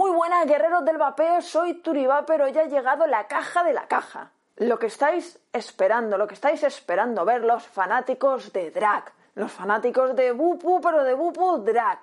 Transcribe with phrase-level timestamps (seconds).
[0.00, 3.86] Muy buenas, guerreros del vapeo, soy Turiba, pero ya ha llegado la caja de la
[3.86, 4.30] caja.
[4.56, 9.12] Lo que estáis esperando, lo que estáis esperando ver los fanáticos de Drag.
[9.34, 11.98] Los fanáticos de Bupu, pero de Bupu Drag.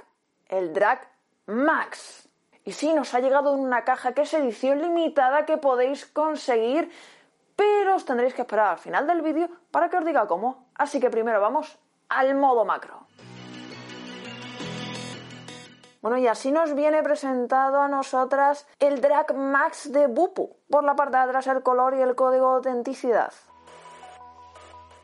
[0.47, 1.07] El Drag
[1.47, 2.29] Max.
[2.65, 6.91] Y sí, nos ha llegado una caja que es edición limitada que podéis conseguir,
[7.55, 10.68] pero os tendréis que esperar al final del vídeo para que os diga cómo.
[10.75, 13.07] Así que primero vamos al modo macro.
[16.07, 20.56] Bueno, y así nos viene presentado a nosotras el Drag Max de Bupu.
[20.70, 23.34] Por la parte de atrás el color y el código de autenticidad.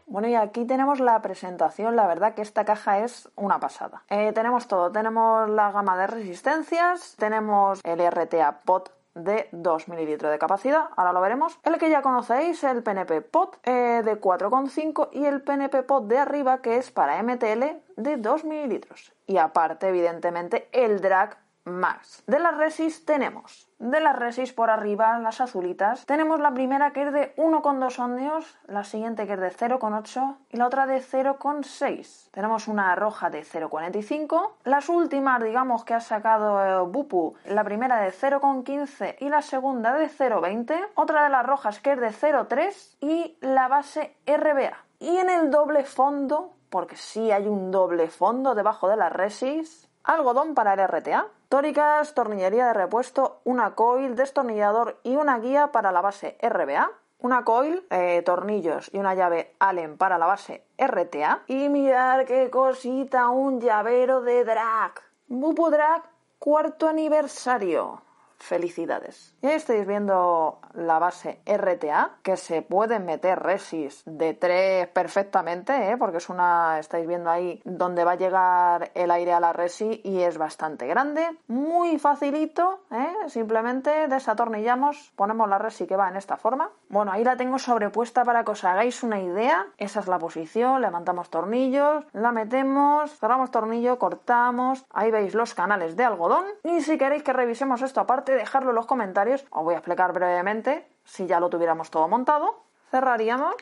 [0.07, 4.03] Bueno, y aquí tenemos la presentación, la verdad que esta caja es una pasada.
[4.09, 10.31] Eh, tenemos todo, tenemos la gama de resistencias, tenemos el RTA POT de 2 mililitros
[10.31, 11.59] de capacidad, ahora lo veremos.
[11.63, 16.17] El que ya conocéis, el PNP POT eh, de 4,5 y el PNP POT de
[16.17, 17.63] arriba que es para MTL
[17.97, 19.13] de 2 mililitros.
[19.27, 22.23] Y aparte, evidentemente, el drag más.
[22.27, 27.03] De las resis tenemos, de las resis por arriba, las azulitas, tenemos la primera que
[27.03, 32.29] es de 1,2 ohmios, la siguiente que es de 0,8 y la otra de 0,6.
[32.31, 38.11] Tenemos una roja de 0,45, las últimas, digamos, que ha sacado Bupu, la primera de
[38.11, 43.37] 0,15 y la segunda de 0,20, otra de las rojas que es de 0,3 y
[43.41, 44.77] la base RBA.
[44.99, 49.89] Y en el doble fondo, porque sí hay un doble fondo debajo de las resis,
[50.03, 55.91] algodón para el RTA, tóricas, tornillería de repuesto, una coil, destornillador y una guía para
[55.91, 61.43] la base RBA, una coil, eh, tornillos y una llave Allen para la base RTA.
[61.45, 64.93] Y mirar qué cosita, un llavero de drag.
[65.27, 66.01] Bupu Drag,
[66.39, 68.01] cuarto aniversario.
[68.43, 69.33] Felicidades.
[69.41, 75.91] Y ahí estáis viendo la base RTA, que se pueden meter resis de 3 perfectamente,
[75.91, 75.95] ¿eh?
[75.97, 80.01] porque es una, estáis viendo ahí donde va a llegar el aire a la resi
[80.03, 81.25] y es bastante grande.
[81.47, 83.13] Muy facilito, ¿eh?
[83.27, 86.69] simplemente desatornillamos, ponemos la resi que va en esta forma.
[86.89, 89.67] Bueno, ahí la tengo sobrepuesta para que os hagáis una idea.
[89.77, 94.85] Esa es la posición, levantamos tornillos, la metemos, cerramos tornillo, cortamos.
[94.89, 96.45] Ahí veis los canales de algodón.
[96.63, 99.45] Y si queréis que revisemos esto aparte, dejarlo en los comentarios.
[99.49, 102.63] Os voy a explicar brevemente si ya lo tuviéramos todo montado.
[102.91, 103.55] Cerraríamos.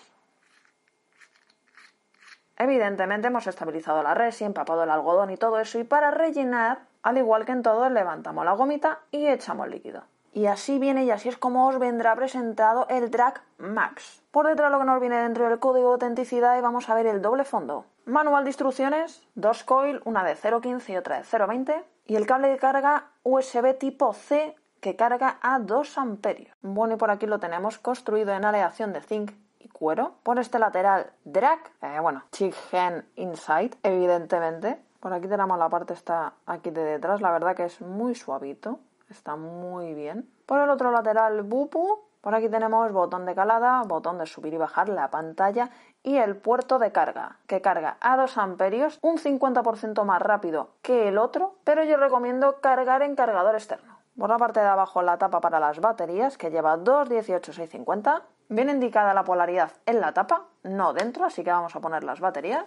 [2.58, 5.80] Evidentemente hemos estabilizado la resi, empapado el algodón y todo eso.
[5.80, 10.04] Y para rellenar, al igual que en todo, levantamos la gomita y echamos líquido.
[10.34, 14.22] Y así viene y así es como os vendrá presentado el Drag Max.
[14.32, 17.08] Por detrás lo que nos viene dentro del código de autenticidad y vamos a ver
[17.08, 17.86] el doble fondo.
[18.06, 22.50] Manual de instrucciones, dos coil, una de 0.15 y otra de 0.20 y el cable
[22.50, 26.58] de carga USB tipo C que carga a 2 amperios.
[26.62, 30.16] Bueno, y por aquí lo tenemos construido en aleación de zinc y cuero.
[30.24, 34.82] Por este lateral, drag, eh, bueno, chick hen inside, evidentemente.
[35.00, 38.80] Por aquí tenemos la parte está aquí de detrás, la verdad que es muy suavito,
[39.10, 40.30] está muy bien.
[40.46, 42.00] Por el otro lateral, bupu.
[42.22, 45.72] Por aquí tenemos botón de calada, botón de subir y bajar la pantalla
[46.04, 51.08] y el puerto de carga, que carga a 2 amperios, un 50% más rápido que
[51.08, 53.91] el otro, pero yo recomiendo cargar en cargador externo.
[54.18, 58.22] Por la parte de abajo la tapa para las baterías que lleva 2.18650.
[58.50, 62.20] Viene indicada la polaridad en la tapa, no dentro, así que vamos a poner las
[62.20, 62.66] baterías.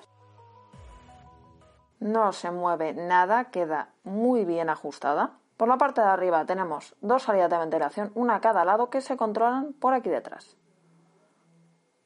[2.00, 5.32] No se mueve nada, queda muy bien ajustada.
[5.56, 9.00] Por la parte de arriba tenemos dos salidas de ventilación, una a cada lado, que
[9.00, 10.56] se controlan por aquí detrás.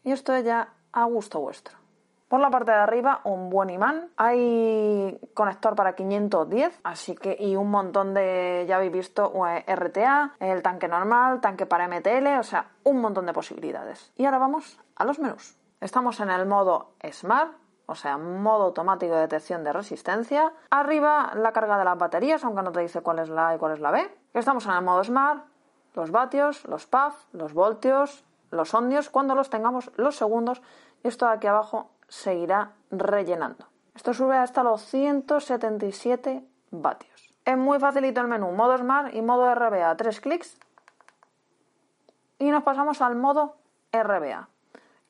[0.02, 1.77] Y esto es ya a gusto vuestro.
[2.28, 4.10] Por la parte de arriba, un buen imán.
[4.18, 9.32] Hay conector para 510, así que y un montón de, ya habéis visto,
[9.66, 14.12] RTA, el tanque normal, tanque para MTL, o sea, un montón de posibilidades.
[14.14, 15.56] Y ahora vamos a los menús.
[15.80, 17.52] Estamos en el modo Smart,
[17.86, 20.52] o sea, modo automático de detección de resistencia.
[20.68, 23.58] Arriba la carga de las baterías, aunque no te dice cuál es la A y
[23.58, 24.06] cuál es la B.
[24.34, 25.46] Estamos en el modo Smart,
[25.94, 30.60] los vatios, los PAF, los voltios, los ohmios, cuando los tengamos, los segundos.
[31.02, 33.66] Esto de aquí abajo seguirá rellenando.
[33.94, 37.34] Esto sube hasta los 177 vatios.
[37.44, 39.96] Es muy facilito el menú, modo Smart y modo RBA.
[39.96, 40.58] Tres clics
[42.38, 43.56] y nos pasamos al modo
[43.92, 44.48] RBA,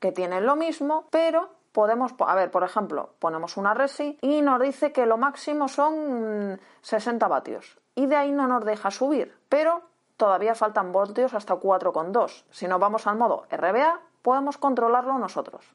[0.00, 4.60] que tiene lo mismo, pero podemos, a ver, por ejemplo, ponemos una resi y nos
[4.60, 9.82] dice que lo máximo son 60 vatios y de ahí no nos deja subir, pero
[10.16, 12.44] todavía faltan voltios hasta 4,2.
[12.50, 15.74] Si nos vamos al modo RBA, podemos controlarlo nosotros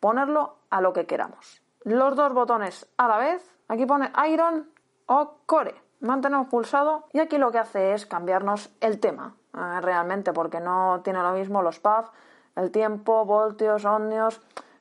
[0.00, 1.62] ponerlo a lo que queramos.
[1.82, 4.70] Los dos botones a la vez, aquí pone Iron
[5.06, 5.74] o Core.
[6.00, 11.00] Mantenemos pulsado y aquí lo que hace es cambiarnos el tema, eh, realmente, porque no
[11.02, 12.10] tiene lo mismo los PAF,
[12.56, 14.40] el tiempo, voltios, ohmios,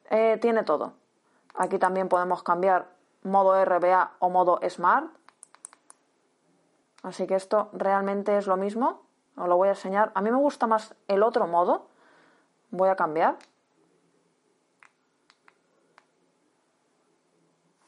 [0.10, 0.94] eh, tiene todo.
[1.56, 2.88] Aquí también podemos cambiar
[3.24, 5.08] modo RBA o modo Smart.
[7.04, 9.02] Así que esto realmente es lo mismo.
[9.36, 10.12] Os lo voy a enseñar.
[10.14, 11.88] A mí me gusta más el otro modo.
[12.70, 13.38] Voy a cambiar.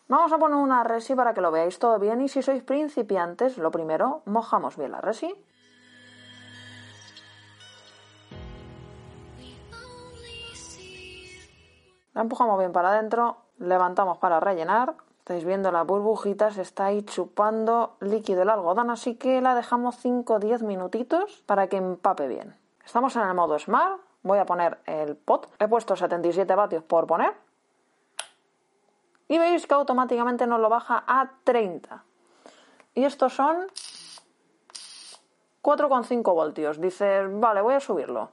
[0.09, 3.59] Vamos a poner una resi para que lo veáis todo bien y si sois principiantes,
[3.59, 5.31] lo primero, mojamos bien la resi.
[12.15, 14.95] La empujamos bien para adentro, levantamos para rellenar.
[15.19, 20.33] Estáis viendo las burbujitas, está ahí chupando líquido el algodón, así que la dejamos 5
[20.33, 22.57] o 10 minutitos para que empape bien.
[22.83, 25.47] Estamos en el modo Smart, voy a poner el pot.
[25.59, 27.48] He puesto 77 vatios por poner.
[29.29, 32.03] Y veis que automáticamente nos lo baja a 30.
[32.95, 33.67] Y estos son
[35.61, 36.81] 4,5 voltios.
[36.81, 38.31] Dices, vale, voy a subirlo.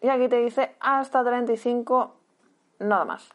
[0.00, 2.14] Y aquí te dice hasta 35,
[2.78, 3.28] nada más.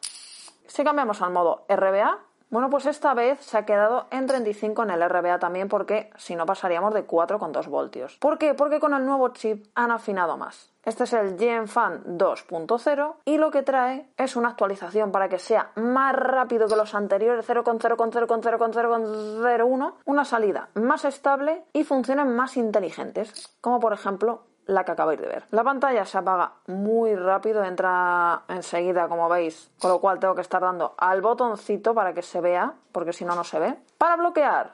[0.66, 2.18] Si cambiamos al modo RBA,
[2.52, 6.36] bueno, pues esta vez se ha quedado en 35 en el RBA también porque si
[6.36, 8.18] no pasaríamos de 4,2 voltios.
[8.18, 8.52] ¿Por qué?
[8.52, 10.70] Porque con el nuevo chip han afinado más.
[10.84, 15.72] Este es el GenFan 2.0 y lo que trae es una actualización para que sea
[15.76, 23.80] más rápido que los anteriores 0,0,0,0,0,0,01, una salida más estable y funciones más inteligentes, como
[23.80, 25.44] por ejemplo la que acabáis de ver.
[25.50, 30.40] La pantalla se apaga muy rápido, entra enseguida, como veis, con lo cual tengo que
[30.40, 33.78] estar dando al botoncito para que se vea, porque si no, no se ve.
[33.98, 34.72] Para bloquear,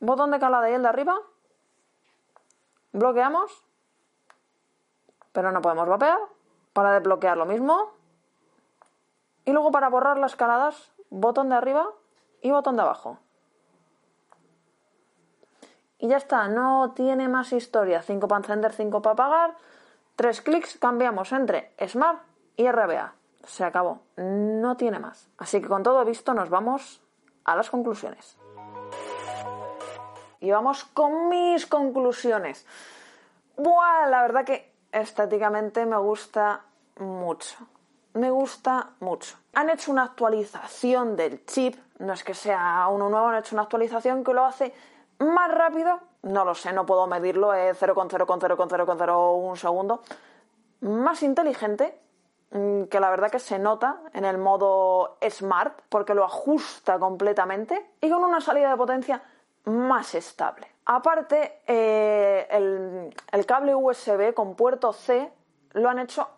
[0.00, 1.18] botón de calada y el de arriba.
[2.92, 3.64] Bloqueamos,
[5.32, 6.18] pero no podemos vapear.
[6.72, 7.90] Para desbloquear lo mismo.
[9.44, 11.88] Y luego para borrar las caladas, botón de arriba
[12.40, 13.18] y botón de abajo.
[15.98, 18.02] Y ya está, no tiene más historia.
[18.02, 19.56] 5 para encender, 5 para apagar.
[20.14, 22.20] Tres clics, cambiamos entre Smart
[22.56, 23.14] y RBA.
[23.44, 24.02] Se acabó.
[24.16, 25.28] No tiene más.
[25.38, 27.00] Así que con todo visto nos vamos
[27.44, 28.36] a las conclusiones.
[30.40, 32.64] Y vamos con mis conclusiones.
[33.56, 36.62] Buah, la verdad que estéticamente me gusta
[36.98, 37.56] mucho.
[38.14, 39.36] Me gusta mucho.
[39.54, 41.76] Han hecho una actualización del chip.
[41.98, 44.72] No es que sea uno nuevo, han hecho una actualización que lo hace
[45.18, 50.02] más rápido, no lo sé, no puedo medirlo, es 0,0,0,0,01 segundo.
[50.80, 51.98] Más inteligente,
[52.50, 57.90] mm, que la verdad que se nota en el modo Smart, porque lo ajusta completamente,
[58.00, 59.22] y con una salida de potencia
[59.64, 60.66] más estable.
[60.86, 65.30] Aparte, eh, el, el cable USB con puerto C
[65.72, 66.28] lo han hecho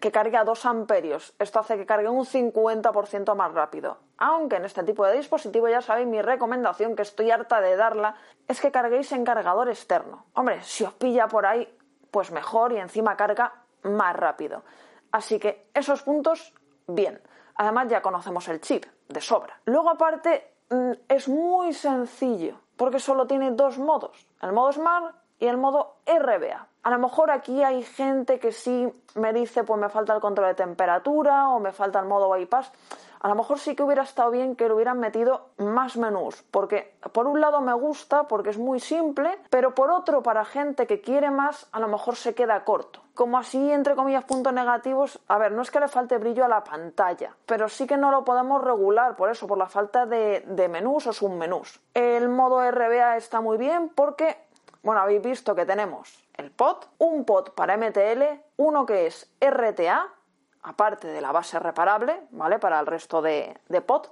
[0.00, 1.34] que cargue a 2 amperios.
[1.38, 3.98] Esto hace que cargue un 50% más rápido.
[4.18, 8.16] Aunque en este tipo de dispositivo ya sabéis mi recomendación, que estoy harta de darla,
[8.46, 10.26] es que carguéis en cargador externo.
[10.34, 11.66] Hombre, si os pilla por ahí,
[12.10, 13.52] pues mejor y encima carga
[13.82, 14.62] más rápido.
[15.12, 16.54] Así que esos puntos,
[16.86, 17.20] bien.
[17.54, 19.60] Además ya conocemos el chip, de sobra.
[19.64, 24.26] Luego aparte, mm, es muy sencillo, porque solo tiene dos modos.
[24.42, 26.68] El modo Smart y el modo RBA.
[26.82, 30.48] A lo mejor aquí hay gente que sí me dice, pues me falta el control
[30.48, 32.70] de temperatura o me falta el modo bypass.
[33.20, 36.94] A lo mejor sí que hubiera estado bien que le hubieran metido más menús, porque
[37.12, 41.00] por un lado me gusta porque es muy simple, pero por otro para gente que
[41.00, 43.02] quiere más a lo mejor se queda corto.
[43.14, 46.48] Como así, entre comillas, puntos negativos, a ver, no es que le falte brillo a
[46.48, 50.44] la pantalla, pero sí que no lo podemos regular por eso, por la falta de,
[50.46, 51.80] de menús o submenús.
[51.94, 54.45] El modo RBA está muy bien porque
[54.82, 58.22] bueno, habéis visto que tenemos el pod, un pod para MTL,
[58.56, 60.08] uno que es RTA,
[60.62, 62.58] aparte de la base reparable, ¿vale?
[62.58, 64.08] Para el resto de, de pod.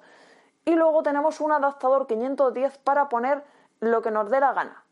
[0.65, 3.45] Y luego tenemos un adaptador 510 para poner
[3.81, 4.85] lo que nos dé la gana.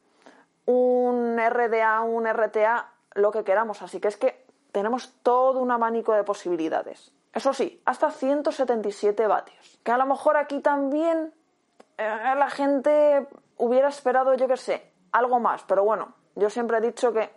[0.66, 3.82] Un RDA, un RTA, lo que queramos.
[3.82, 7.12] Así que es que tenemos todo un abanico de posibilidades.
[7.32, 9.80] Eso sí, hasta 177 vatios.
[9.82, 11.32] Que a lo mejor aquí también
[11.96, 13.26] eh, la gente
[13.56, 17.34] hubiera esperado, yo qué sé, algo más, pero bueno, yo siempre he dicho que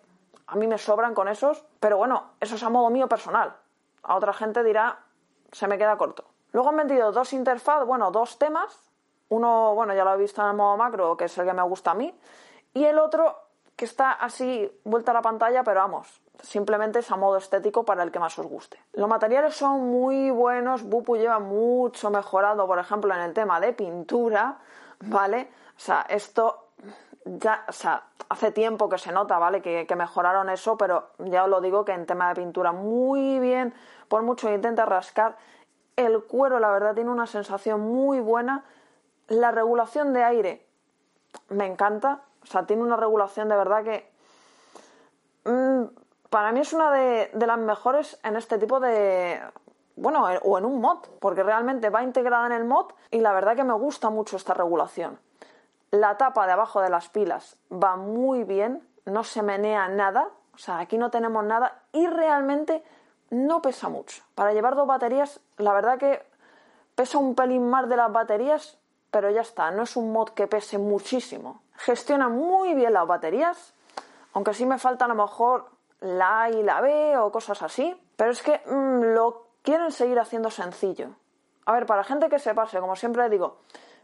[0.47, 3.55] a mí me sobran con esos, pero bueno, eso es a modo mío personal.
[4.03, 4.99] A otra gente dirá,
[5.51, 6.25] se me queda corto.
[6.51, 8.91] Luego han vendido dos interfaz, bueno, dos temas.
[9.29, 11.63] Uno, bueno, ya lo he visto en el modo macro, que es el que me
[11.63, 12.17] gusta a mí.
[12.73, 13.37] Y el otro,
[13.75, 18.03] que está así, vuelta a la pantalla, pero vamos, simplemente es a modo estético para
[18.03, 18.79] el que más os guste.
[18.93, 23.73] Los materiales son muy buenos, Bupu lleva mucho mejorado, por ejemplo, en el tema de
[23.73, 24.59] pintura,
[24.99, 25.51] ¿vale?
[25.75, 26.64] O sea, esto
[27.25, 29.61] ya, o sea, hace tiempo que se nota, ¿vale?
[29.61, 33.73] Que, mejoraron eso, pero ya os lo digo que en tema de pintura muy bien,
[34.07, 35.35] por mucho que intente rascar,
[35.95, 38.63] el cuero, la verdad, tiene una sensación muy buena.
[39.27, 40.65] La regulación de aire
[41.49, 44.11] me encanta, o sea, tiene una regulación de verdad que
[45.45, 45.83] mm,
[46.29, 49.41] para mí es una de las mejores en este tipo de,
[49.95, 53.55] bueno, o en un mod, porque realmente va integrada en el mod y la verdad
[53.55, 55.17] que me gusta mucho esta regulación.
[55.95, 60.57] La tapa de abajo de las pilas va muy bien, no se menea nada, o
[60.57, 62.83] sea, aquí no tenemos nada y realmente
[63.29, 64.21] no pesa mucho.
[64.35, 66.21] Para llevar dos baterías, la verdad que
[66.95, 68.77] pesa un pelín más de las baterías,
[69.09, 71.61] pero ya está, no es un mod que pese muchísimo.
[71.77, 73.73] Gestiona muy bien las baterías,
[74.33, 75.69] aunque sí me falta a lo mejor
[76.01, 80.19] la A y la B o cosas así, pero es que mm, lo quieren seguir
[80.19, 81.11] haciendo sencillo.
[81.65, 83.59] A ver, para gente que se pase, como siempre digo,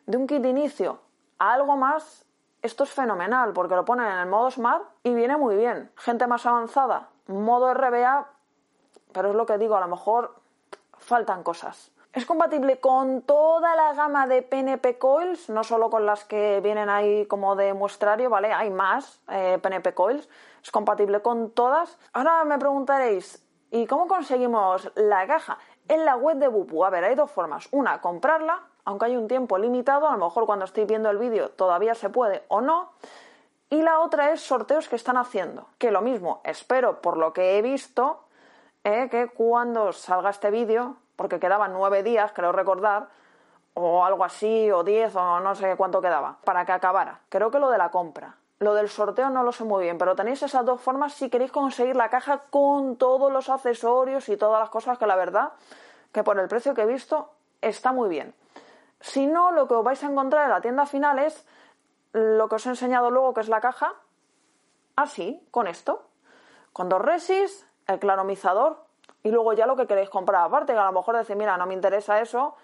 [0.06, 1.11] de un kit de inicio
[1.50, 2.26] algo más,
[2.62, 5.92] esto es fenomenal porque lo ponen en el modo Smart y viene muy bien.
[5.96, 8.28] Gente más avanzada, modo RBA,
[9.12, 10.36] pero es lo que digo, a lo mejor
[10.98, 11.92] faltan cosas.
[12.14, 16.90] Es compatible con toda la gama de PNP coils, no solo con las que vienen
[16.90, 18.52] ahí como de muestrario, ¿vale?
[18.52, 20.28] Hay más eh, PNP coils.
[20.62, 21.98] Es compatible con todas.
[22.12, 25.58] Ahora me preguntaréis, ¿y cómo conseguimos la caja?
[25.88, 27.70] En la web de Bupu, a ver, hay dos formas.
[27.72, 31.50] Una, comprarla, aunque hay un tiempo limitado, a lo mejor cuando estoy viendo el vídeo
[31.50, 32.92] todavía se puede o no.
[33.70, 37.58] Y la otra es sorteos que están haciendo, que lo mismo, espero por lo que
[37.58, 38.26] he visto,
[38.84, 43.08] eh, que cuando salga este vídeo, porque quedaban nueve días, creo recordar,
[43.74, 47.22] o algo así, o diez, o no sé cuánto quedaba, para que acabara.
[47.30, 48.36] Creo que lo de la compra.
[48.60, 51.52] Lo del sorteo no lo sé muy bien, pero tenéis esas dos formas si queréis
[51.52, 55.54] conseguir la caja con todos los accesorios y todas las cosas que la verdad,
[56.12, 57.30] que por el precio que he visto,
[57.62, 58.36] está muy bien.
[59.02, 61.46] Si no, lo que os vais a encontrar en la tienda final es
[62.14, 63.94] lo que os he enseñado luego, que es la caja,
[64.96, 66.08] así, con esto,
[66.74, 68.86] con dos resis, el claromizador
[69.24, 71.66] y luego ya lo que queréis comprar aparte, que a lo mejor decís, mira, no
[71.66, 72.56] me interesa eso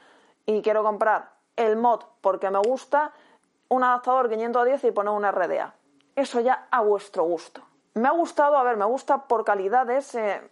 [0.46, 3.12] y quiero comprar el mod porque me gusta,
[3.70, 5.74] un adaptador 510 y poner un RDA.
[6.16, 7.62] Eso ya a vuestro gusto.
[7.96, 10.50] Me ha gustado, a ver, me gusta por calidades, eh,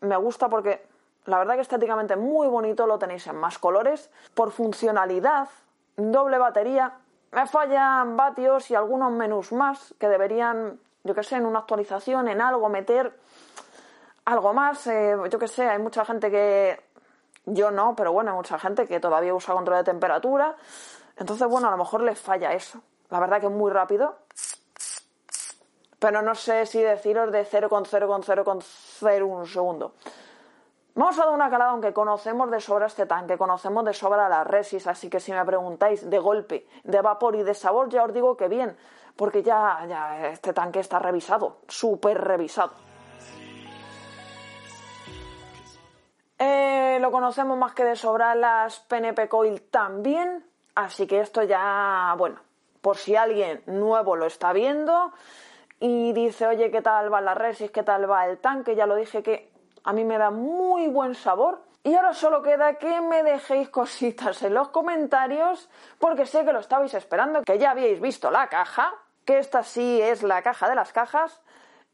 [0.00, 0.86] me gusta porque
[1.26, 4.10] la verdad que estéticamente muy bonito, lo tenéis en más colores.
[4.34, 5.48] Por funcionalidad,
[5.96, 6.98] doble batería.
[7.32, 12.28] Me fallan vatios y algunos menús más que deberían, yo que sé, en una actualización,
[12.28, 13.14] en algo, meter
[14.24, 14.86] algo más.
[14.86, 16.88] Eh, yo que sé, hay mucha gente que.
[17.46, 20.56] Yo no, pero bueno, hay mucha gente que todavía usa control de temperatura.
[21.16, 22.80] Entonces, bueno, a lo mejor les falla eso.
[23.10, 24.16] La verdad que es muy rápido.
[25.98, 29.94] Pero no sé si deciros de 0,0,0,0 un segundo.
[31.00, 34.44] Vamos a dar una calada, aunque conocemos de sobra este tanque, conocemos de sobra la
[34.44, 38.12] Resis, así que si me preguntáis de golpe, de vapor y de sabor, ya os
[38.12, 38.76] digo que bien,
[39.16, 42.72] porque ya, ya este tanque está revisado, súper revisado.
[46.38, 52.14] Eh, lo conocemos más que de sobra las PNP Coil también, así que esto ya,
[52.18, 52.40] bueno,
[52.82, 55.14] por si alguien nuevo lo está viendo
[55.78, 57.70] y dice, oye, ¿qué tal va la Resis?
[57.70, 58.76] ¿Qué tal va el tanque?
[58.76, 59.49] Ya lo dije que
[59.84, 61.62] a mí me da muy buen sabor.
[61.82, 66.58] Y ahora solo queda que me dejéis cositas en los comentarios, porque sé que lo
[66.58, 68.92] estabais esperando, que ya habíais visto la caja,
[69.24, 71.40] que esta sí es la caja de las cajas.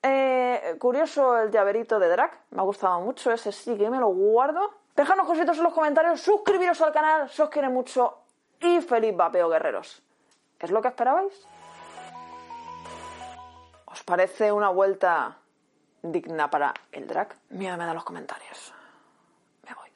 [0.02, 4.09] Eh, curioso el llaverito de Drac, me ha gustado mucho, ese sí que me lo
[4.09, 4.73] guardo.
[4.97, 8.19] Dejadnos cositas en los comentarios, suscribiros al canal, si os quiere mucho
[8.61, 10.02] y feliz vapeo guerreros.
[10.59, 11.47] ¿Es lo que esperabais?
[13.87, 15.37] ¿Os parece una vuelta
[16.02, 17.36] digna para el drag?
[17.50, 18.72] Miedo me los comentarios.
[19.64, 19.90] Me voy.